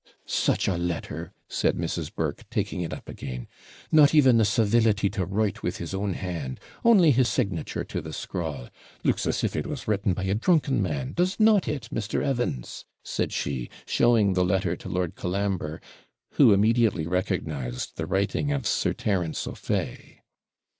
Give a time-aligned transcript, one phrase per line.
[0.25, 2.11] 'Such a letter!' said Mrs.
[2.15, 3.47] Burke, taking it up again.
[3.91, 6.59] 'Not even the civility to write with his own hand!
[6.83, 8.69] only his signature to the scrawl
[9.03, 12.23] looks as if it was written by a drunken man, does not it, Mr.
[12.23, 15.79] Evans?' said she, showing the letter to Lord Colambre,
[16.31, 20.23] who immediately recognised the writing of Sir Terence O'Fay.